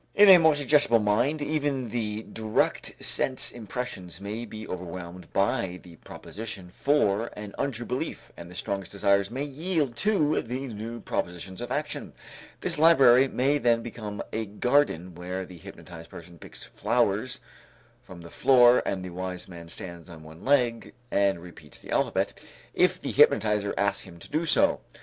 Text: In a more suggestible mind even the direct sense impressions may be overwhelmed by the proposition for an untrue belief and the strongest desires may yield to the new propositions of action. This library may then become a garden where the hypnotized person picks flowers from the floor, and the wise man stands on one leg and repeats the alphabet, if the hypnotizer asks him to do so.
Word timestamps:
In 0.15 0.29
a 0.29 0.39
more 0.39 0.55
suggestible 0.55 0.97
mind 0.97 1.43
even 1.43 1.89
the 1.89 2.23
direct 2.23 2.95
sense 3.05 3.51
impressions 3.51 4.19
may 4.19 4.45
be 4.45 4.67
overwhelmed 4.67 5.31
by 5.31 5.79
the 5.83 5.97
proposition 5.97 6.71
for 6.71 7.27
an 7.33 7.53
untrue 7.59 7.85
belief 7.85 8.31
and 8.35 8.49
the 8.49 8.55
strongest 8.55 8.93
desires 8.93 9.29
may 9.29 9.43
yield 9.43 9.95
to 9.97 10.41
the 10.41 10.65
new 10.69 11.01
propositions 11.01 11.61
of 11.61 11.71
action. 11.71 12.13
This 12.61 12.79
library 12.79 13.27
may 13.27 13.59
then 13.59 13.83
become 13.83 14.23
a 14.33 14.47
garden 14.47 15.13
where 15.13 15.45
the 15.45 15.57
hypnotized 15.59 16.09
person 16.09 16.39
picks 16.39 16.63
flowers 16.63 17.39
from 18.01 18.21
the 18.21 18.31
floor, 18.31 18.81
and 18.83 19.05
the 19.05 19.11
wise 19.11 19.47
man 19.47 19.69
stands 19.69 20.09
on 20.09 20.23
one 20.23 20.43
leg 20.43 20.95
and 21.11 21.39
repeats 21.39 21.77
the 21.77 21.91
alphabet, 21.91 22.33
if 22.73 22.99
the 22.99 23.11
hypnotizer 23.11 23.71
asks 23.77 24.05
him 24.05 24.17
to 24.17 24.31
do 24.31 24.45
so. 24.45 24.79